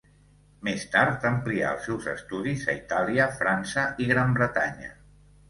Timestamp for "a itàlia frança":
2.73-3.85